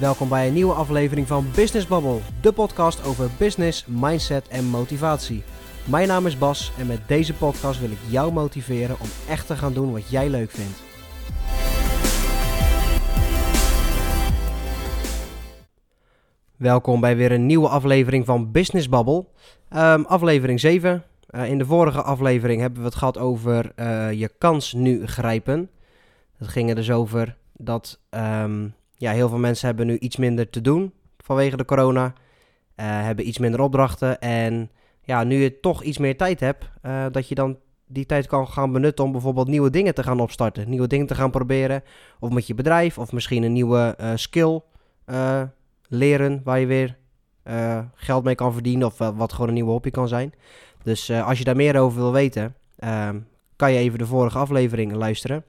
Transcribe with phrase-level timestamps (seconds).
[0.00, 5.42] Welkom bij een nieuwe aflevering van Business Bubble, de podcast over business, mindset en motivatie.
[5.86, 9.56] Mijn naam is Bas en met deze podcast wil ik jou motiveren om echt te
[9.56, 10.82] gaan doen wat jij leuk vindt.
[16.56, 19.24] Welkom bij weer een nieuwe aflevering van Business Bubble,
[19.68, 21.04] Ehm, aflevering 7.
[21.26, 25.70] Eh, in de vorige aflevering hebben we het gehad over eh, je kans nu grijpen.
[26.36, 28.68] Het ging er dus over dat ehm,
[29.00, 32.04] ja, heel veel mensen hebben nu iets minder te doen vanwege de corona.
[32.06, 32.14] Uh,
[32.76, 34.20] hebben iets minder opdrachten.
[34.20, 34.70] En
[35.02, 38.48] ja, nu je toch iets meer tijd hebt, uh, dat je dan die tijd kan
[38.48, 40.70] gaan benutten om bijvoorbeeld nieuwe dingen te gaan opstarten.
[40.70, 41.82] Nieuwe dingen te gaan proberen.
[42.18, 44.60] Of met je bedrijf, of misschien een nieuwe uh, skill
[45.88, 46.96] leren waar je weer
[47.94, 48.86] geld mee kan verdienen.
[48.86, 50.32] Of wat gewoon een nieuwe hobby kan zijn.
[50.82, 53.18] Dus als je daar meer over wil weten, ehm,
[53.56, 55.44] kan je even de vorige aflevering luisteren.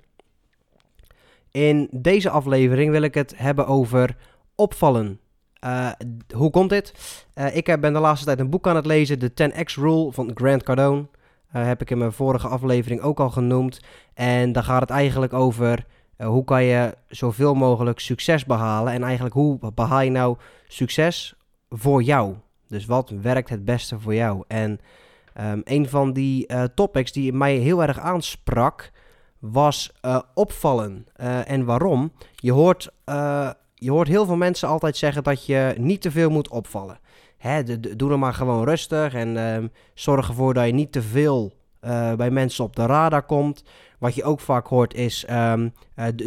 [1.52, 4.18] In deze aflevering wil ik het hebben over
[4.56, 5.20] opvallen.
[5.66, 5.92] Uh,
[6.36, 6.94] hoe komt dit?
[7.36, 10.32] Uh, ik ben de laatste tijd een boek aan het lezen, de 10x Rule van
[10.34, 11.00] Grant Cardone.
[11.56, 13.80] Uh, heb ik in mijn vorige aflevering ook al genoemd.
[14.14, 15.86] En daar gaat het eigenlijk over
[16.18, 18.94] hoe kan je zoveel mogelijk succes behalen.
[18.94, 21.36] En eigenlijk hoe behaal je nou succes
[21.70, 22.36] voor jou?
[22.68, 24.44] Dus wat werkt het beste voor jou?
[24.48, 24.80] En
[25.42, 28.92] um, een van die topics die mij heel erg aansprak
[29.42, 31.08] was uh, opvallen.
[31.22, 32.12] Uh, en waarom?
[32.36, 36.30] Je hoort, uh, je hoort heel veel mensen altijd zeggen dat je niet te veel
[36.30, 37.00] moet opvallen.
[37.38, 41.54] Hè, doe dan maar gewoon rustig en ehm, zorg ervoor dat je niet te veel
[42.18, 43.64] bij mensen op de radar komt.
[44.00, 45.74] Wat je ook vaak hoort is, um,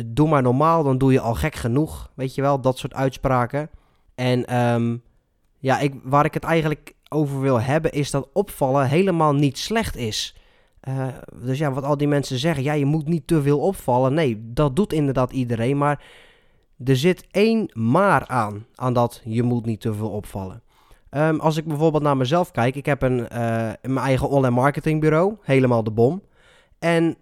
[0.06, 2.10] doe maar normaal, dan doe je al gek genoeg.
[2.14, 3.70] Weet je wel, dat soort uitspraken.
[4.14, 5.02] En um,
[5.58, 9.96] ja, ik, waar ik het eigenlijk over wil hebben is dat opvallen helemaal niet slecht
[9.96, 10.36] is.
[10.88, 11.06] Uh,
[11.44, 14.14] dus ja, wat al die mensen zeggen, ja, je moet niet te veel opvallen.
[14.14, 16.04] Nee, dat doet inderdaad iedereen, maar
[16.84, 20.62] er zit één maar aan, aan dat je moet niet te veel opvallen.
[21.10, 23.28] Um, als ik bijvoorbeeld naar mezelf kijk, ik heb een, uh,
[23.82, 26.22] mijn eigen online marketingbureau, helemaal de bom.
[26.78, 27.16] En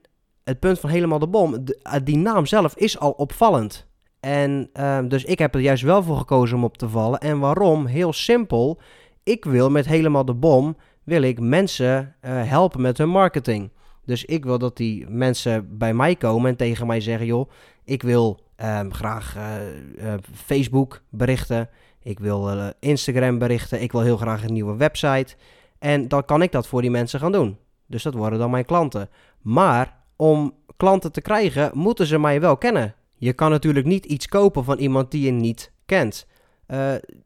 [0.45, 3.87] het punt van helemaal de bom, de, uh, die naam zelf is al opvallend.
[4.21, 7.19] En um, dus ik heb er juist wel voor gekozen om op te vallen.
[7.19, 7.87] En waarom?
[7.87, 8.81] Heel simpel.
[9.23, 13.71] Ik wil met helemaal de bom wil ik mensen uh, helpen met hun marketing.
[14.05, 17.51] Dus ik wil dat die mensen bij mij komen en tegen mij zeggen: joh,
[17.85, 21.69] ik wil uh, graag uh, Facebook berichten,
[22.03, 25.37] ik wil Instagram berichten, ik wil heel graag een nieuwe website.
[25.79, 27.57] En dan kan ik dat voor die mensen gaan doen.
[27.87, 29.09] Dus dat worden dan mijn klanten.
[29.41, 32.95] Maar om klanten te krijgen, moeten ze mij wel kennen.
[33.15, 36.27] Je kan natuurlijk niet iets kopen van iemand die je niet kent.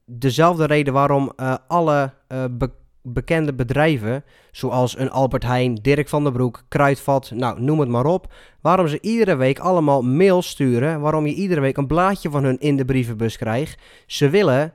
[0.04, 1.32] dezelfde reden waarom
[1.66, 2.12] alle
[3.12, 8.06] bekende bedrijven, zoals een Albert Heijn, Dirk van der Broek, Kruidvat, nou noem het maar
[8.06, 12.44] op, waarom ze iedere week allemaal mails sturen, waarom je iedere week een blaadje van
[12.44, 13.82] hun in de brievenbus krijgt.
[14.06, 14.72] Ze willen,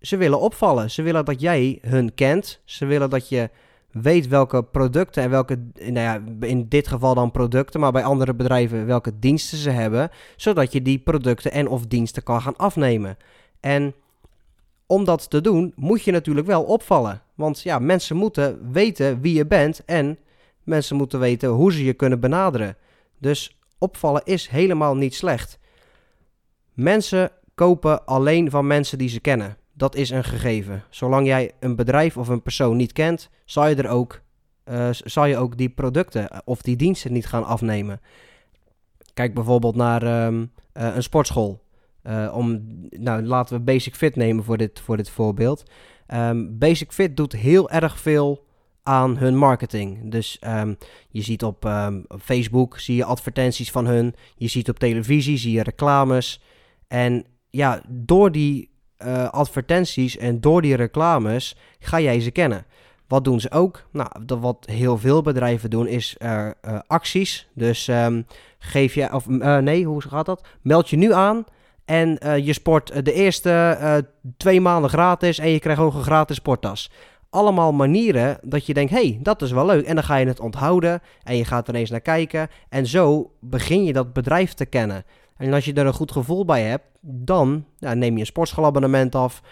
[0.00, 3.50] ze willen opvallen, ze willen dat jij hun kent, ze willen dat je
[3.90, 8.34] weet welke producten en welke, nou ja, in dit geval dan producten, maar bij andere
[8.34, 13.16] bedrijven welke diensten ze hebben, zodat je die producten en of diensten kan gaan afnemen.
[13.60, 13.94] En
[14.86, 17.22] om dat te doen, moet je natuurlijk wel opvallen.
[17.34, 20.18] Want ja, mensen moeten weten wie je bent en
[20.62, 22.76] mensen moeten weten hoe ze je kunnen benaderen.
[23.18, 25.58] Dus opvallen is helemaal niet slecht.
[26.72, 29.56] Mensen kopen alleen van mensen die ze kennen.
[29.72, 30.84] Dat is een gegeven.
[30.90, 34.20] Zolang jij een bedrijf of een persoon niet kent, zal je er ook,
[34.64, 38.00] uh, zal je ook die producten of die diensten niet gaan afnemen.
[39.14, 41.63] Kijk bijvoorbeeld naar um, uh, een sportschool.
[42.06, 45.64] Uh, om, nou, laten we Basic Fit nemen voor dit, voor dit voorbeeld.
[46.14, 48.44] Um, Basic Fit doet heel erg veel
[48.82, 50.10] aan hun marketing.
[50.10, 50.76] Dus um,
[51.08, 54.14] je ziet op, um, op, Facebook zie je advertenties van hun.
[54.36, 56.42] Je ziet op televisie zie je reclames.
[56.88, 62.66] En ja, door die uh, advertenties en door die reclames ga jij ze kennen.
[63.08, 63.86] Wat doen ze ook?
[63.92, 66.50] Nou, wat heel veel bedrijven doen is uh,
[66.86, 67.48] acties.
[67.54, 67.90] Dus
[68.58, 69.28] geef je, of
[69.60, 70.46] nee, hoe gaat dat?
[70.62, 71.44] Meld je nu aan
[71.84, 73.96] en uh, je sport de eerste uh,
[74.36, 76.90] twee maanden gratis en je krijgt ook een gratis sporttas.
[77.30, 79.86] Allemaal manieren dat je denkt, hey, dat is wel leuk.
[79.86, 82.48] En dan ga je het onthouden en je gaat er eens naar kijken.
[82.68, 85.04] En zo begin je dat bedrijf te kennen.
[85.36, 89.14] En als je er een goed gevoel bij hebt, dan ja, neem je een sportschoolabonnement
[89.14, 89.42] af.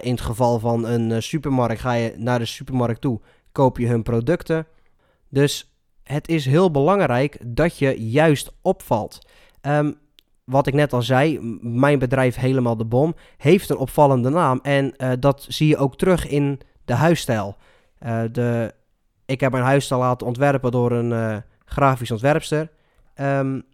[0.00, 3.20] In het geval van een supermarkt ga je naar de supermarkt toe,
[3.52, 4.66] koop je hun producten.
[5.28, 5.72] Dus
[6.02, 9.18] het is heel belangrijk dat je juist opvalt.
[9.62, 9.98] Um,
[10.46, 14.58] wat ik net al zei, mijn bedrijf Helemaal de Bom heeft een opvallende naam.
[14.62, 17.56] En uh, dat zie je ook terug in de huisstijl.
[18.06, 18.74] Uh, de,
[19.24, 22.70] ik heb mijn huisstijl laten ontwerpen door een uh, grafisch ontwerpster.
[23.20, 23.64] Um,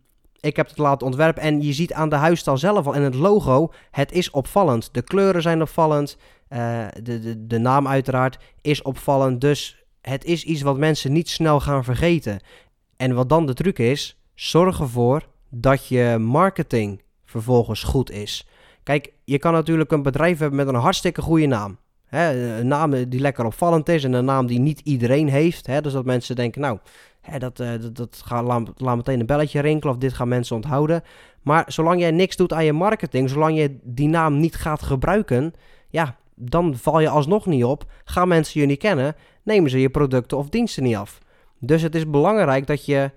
[0.41, 3.15] Ik heb het laten ontwerpen en je ziet aan de huisstijl zelf al en het
[3.15, 4.95] logo, het is opvallend.
[4.95, 6.17] De kleuren zijn opvallend,
[6.49, 9.41] de, de, de naam uiteraard is opvallend.
[9.41, 12.41] Dus het is iets wat mensen niet snel gaan vergeten.
[12.97, 15.23] En wat dan de truc is, zorg ervoor
[15.55, 18.47] dat je marketing vervolgens goed is.
[18.83, 21.79] Kijk, je kan natuurlijk een bedrijf hebben met een hartstikke goede naam.
[22.11, 25.67] een naam die lekker opvallend is en een naam die niet iedereen heeft.
[25.83, 26.79] dus dat mensen denken, nou,
[27.39, 31.03] dat, uh, dat, dat laat, laat, meteen een belletje rinkelen of dit gaan mensen onthouden.
[31.43, 35.53] Maar zolang jij niks doet aan je marketing, zolang je die naam niet gaat gebruiken,
[35.89, 37.85] ja, dan val je alsnog niet op.
[38.05, 41.19] Gaan mensen je niet kennen, nemen ze je producten of diensten niet af.
[41.59, 43.11] Dus het is belangrijk dat je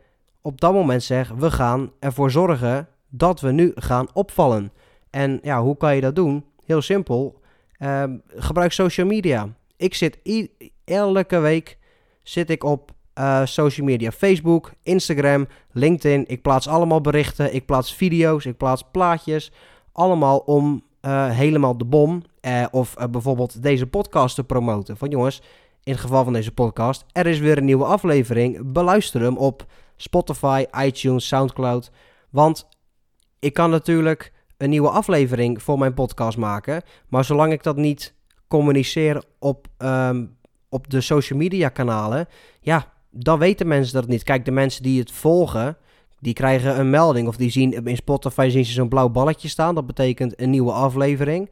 [0.45, 4.71] op dat moment zegt, we gaan ervoor zorgen dat we nu gaan opvallen.
[5.09, 6.45] En ja, hoe kan je dat doen?
[6.65, 7.42] Heel simpel.
[7.77, 9.50] Ehm, gebruik social media.
[9.77, 10.19] Ik zit
[10.83, 11.77] elke week
[12.24, 14.12] zit ik op uh, social media.
[14.12, 16.24] Facebook, Instagram, LinkedIn.
[16.27, 17.53] Ik plaats allemaal berichten.
[17.53, 18.45] Ik plaats video's.
[18.45, 19.51] Ik plaats plaatjes.
[19.91, 22.24] Allemaal om uh, helemaal de bom.
[22.41, 24.98] Uh, of bijvoorbeeld deze podcast te promoten.
[24.98, 25.41] Van jongens,
[25.86, 27.06] in het geval van deze podcast.
[27.12, 28.72] Er is weer een nieuwe aflevering.
[28.72, 29.66] Beluister hem op
[29.96, 31.92] Spotify, iTunes, Soundcloud.
[32.30, 32.68] Want
[33.40, 36.82] ik kan natuurlijk een nieuwe aflevering voor mijn podcast maken.
[37.10, 38.14] Maar zolang ik dat niet
[38.48, 40.38] communiceer op, um,
[40.70, 42.28] op de social media kanalen.
[42.60, 44.24] Ja, dan weten mensen dat niet.
[44.24, 45.78] Kijk, de mensen die het volgen,
[46.20, 47.28] die krijgen een melding.
[47.28, 49.76] Of die zien in Spotify zien ze zo'n blauw balletje staan.
[49.76, 51.50] Dat betekent een nieuwe aflevering.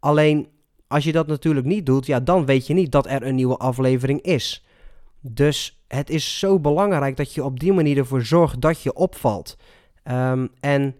[0.00, 0.48] Alleen
[0.90, 3.56] als je dat natuurlijk niet doet, ja, dan weet je niet dat er een nieuwe
[3.56, 4.64] aflevering is.
[5.20, 9.56] Dus het is zo belangrijk dat je op die manier ervoor zorgt dat je opvalt.
[10.04, 10.96] Um, en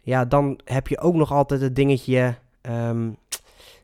[0.00, 3.16] ja, dan heb je ook nog altijd het dingetje, um,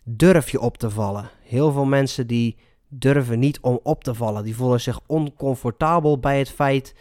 [0.04, 1.30] durf je op te vallen.
[1.42, 2.56] Heel veel mensen die
[2.88, 4.44] durven niet om op te vallen.
[4.44, 6.94] Die voelen zich oncomfortabel bij het feit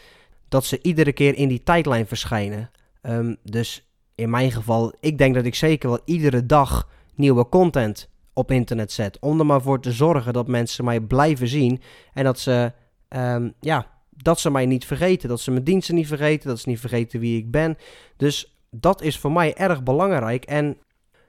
[0.47, 2.71] dat ze iedere keer in die tijdlijn verschijnen.
[3.01, 8.09] Um, dus in mijn geval, ik denk dat ik zeker wel iedere dag nieuwe content
[8.37, 9.17] op internet zet.
[9.19, 11.81] Om er maar voor te zorgen dat mensen mij blijven zien.
[12.13, 12.71] En dat ze,
[13.09, 15.29] um, ja, dat ze mij niet vergeten.
[15.29, 16.49] Dat ze mijn diensten niet vergeten.
[16.49, 17.77] Dat ze niet vergeten wie ik ben.
[18.17, 20.45] Dus dat is voor mij erg belangrijk.
[20.45, 20.77] En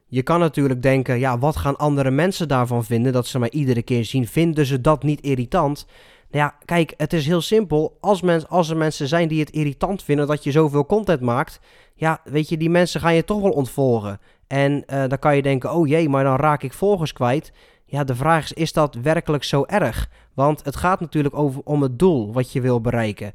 [0.07, 3.83] je kan natuurlijk denken, ja, wat gaan andere mensen daarvan vinden dat ze mij iedere
[3.83, 4.27] keer zien?
[4.27, 5.87] Vinden ze dat niet irritant?
[6.31, 7.97] Nou ja, kijk, het is heel simpel.
[8.01, 11.61] Als, mens, als er mensen zijn die het irritant vinden dat je zoveel content maakt,
[11.95, 14.21] ja, weet je, die mensen gaan je toch wel ontvolgen.
[14.49, 17.53] En uh, dan kan je denken, oh jee, maar dan raak ik volgers kwijt.
[17.85, 20.11] Ja, de vraag is, is dat werkelijk zo erg?
[20.35, 23.33] Want het gaat natuurlijk over, om het doel wat je wil bereiken.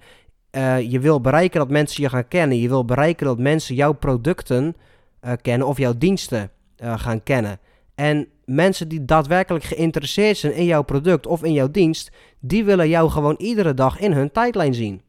[0.51, 2.59] Uh, je wil bereiken dat mensen je gaan kennen.
[2.59, 4.75] Je wil bereiken dat mensen jouw producten
[5.21, 6.51] uh, kennen of jouw diensten
[6.95, 7.59] gaan kennen.
[7.95, 12.89] En mensen die daadwerkelijk geïnteresseerd zijn in jouw product of in jouw dienst, die willen
[12.89, 15.01] jou gewoon iedere dag in hun tijdlijn zien.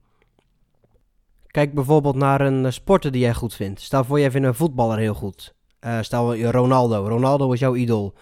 [1.47, 3.81] Kijk bijvoorbeeld naar een sporter die jij goed vindt.
[3.81, 5.55] Stel voor, jij vindt een voetballer heel goed.
[5.85, 7.09] Uh, stel je Ronaldo.
[7.09, 8.15] Ronaldo is jouw idool.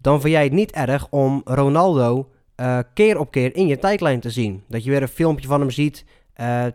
[0.00, 2.28] Dan vind jij het niet erg om Ronaldo
[2.60, 4.62] uh, keer op keer in je tijdlijn te zien.
[4.68, 6.04] Dat je weer een filmpje van hem ziet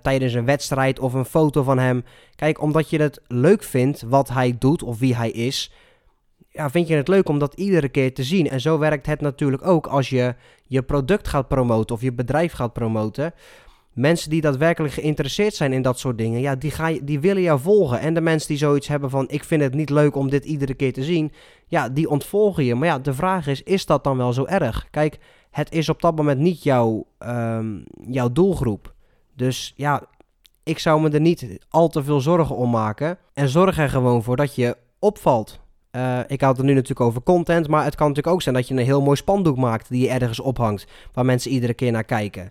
[0.01, 2.03] tijdens een wedstrijd of een foto van hem.
[2.35, 5.71] Kijk, omdat je het leuk vindt wat hij doet of wie hij is,
[6.49, 8.49] ja, vind je het leuk om dat iedere keer te zien.
[8.49, 10.35] En zo werkt het natuurlijk ook als je
[10.67, 13.33] je product gaat promoten of je bedrijf gaat promoten.
[13.93, 17.41] Mensen die daadwerkelijk geïnteresseerd zijn in dat soort dingen, ja, die, ga je, die willen
[17.41, 17.99] jou volgen.
[17.99, 20.73] En de mensen die zoiets hebben van, ik vind het niet leuk om dit iedere
[20.73, 21.31] keer te zien,
[21.67, 22.75] ja, die ontvolgen je.
[22.75, 24.87] Maar ja, de vraag is, is dat dan wel zo erg?
[24.91, 25.19] Kijk,
[25.51, 28.93] het is op dat moment niet jouw, um, jouw doelgroep.
[29.35, 30.03] Dus ja,
[30.63, 33.17] ik zou me er niet al te veel zorgen om maken.
[33.33, 35.60] En zorg er gewoon voor dat je opvalt.
[35.91, 38.67] Uh, ik had het nu natuurlijk over content, maar het kan natuurlijk ook zijn dat
[38.67, 42.03] je een heel mooi spandoek maakt die je ergens ophangt, waar mensen iedere keer naar
[42.03, 42.43] kijken.
[42.43, 42.49] Uh,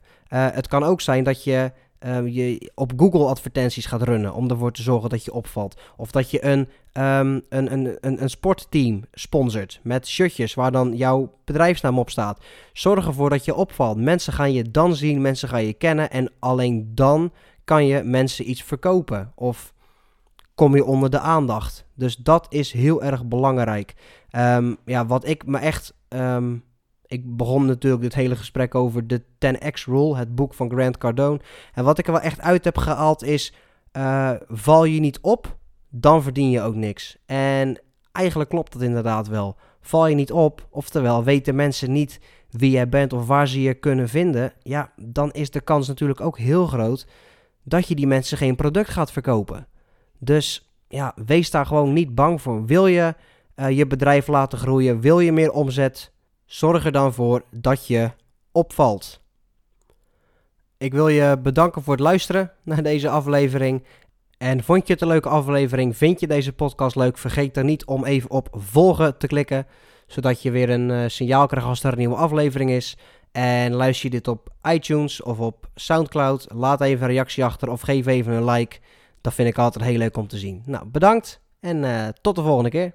[0.50, 1.72] het kan ook zijn dat je
[2.06, 5.80] uh, je op Google advertenties gaat runnen om ervoor te zorgen dat je opvalt.
[5.96, 10.96] Of dat je een, um, een, een, een, een sportteam sponsort met shirtjes waar dan
[10.96, 12.44] jouw bedrijfsnaam op staat.
[12.72, 13.96] Zorg ervoor dat je opvalt.
[13.96, 17.32] Mensen gaan je dan zien, mensen gaan je kennen en alleen dan
[17.64, 19.32] kan je mensen iets verkopen.
[19.34, 19.72] Of
[20.60, 21.84] kom je onder de aandacht.
[21.94, 23.94] Dus dat is heel erg belangrijk.
[24.36, 25.94] Um, ja, wat ik me echt.
[26.08, 26.64] Um,
[27.06, 31.40] ik begon natuurlijk dit hele gesprek over de 10x Rule, het boek van Grant Cardone.
[31.74, 33.54] En wat ik er wel echt uit heb gehaald is:
[33.92, 35.56] uh, val je niet op,
[35.88, 37.16] dan verdien je ook niks.
[37.26, 37.80] En
[38.12, 39.56] eigenlijk klopt dat inderdaad wel.
[39.80, 43.74] Val je niet op, oftewel weten mensen niet wie jij bent of waar ze je
[43.74, 47.06] kunnen vinden, ja, dan is de kans natuurlijk ook heel groot
[47.62, 49.66] dat je die mensen geen product gaat verkopen.
[50.20, 52.66] Dus ja, wees daar gewoon niet bang voor.
[52.66, 53.14] Wil je
[53.56, 55.00] uh, je bedrijf laten groeien?
[55.00, 56.12] Wil je meer omzet?
[56.44, 58.10] Zorg er dan voor dat je
[58.52, 59.20] opvalt.
[60.78, 63.84] Ik wil je bedanken voor het luisteren naar deze aflevering.
[64.38, 65.96] En vond je het een leuke aflevering?
[65.96, 67.18] Vind je deze podcast leuk?
[67.18, 69.66] Vergeet dan niet om even op volgen te klikken,
[70.06, 72.96] zodat je weer een uh, signaal krijgt als er een nieuwe aflevering is.
[73.32, 77.80] En luister je dit op iTunes of op Soundcloud, laat even een reactie achter of
[77.80, 78.78] geef even een like.
[79.20, 80.62] Dat vind ik altijd heel leuk om te zien.
[80.66, 82.94] Nou, bedankt en uh, tot de volgende keer.